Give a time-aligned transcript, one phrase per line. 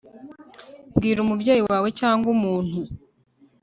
[0.95, 2.77] bwira umubyeyi wawe cyangwa umuntu